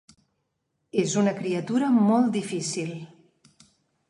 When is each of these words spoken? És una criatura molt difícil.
És 1.01 1.13
una 1.23 1.33
criatura 1.41 1.91
molt 1.99 2.33
difícil. 2.39 2.93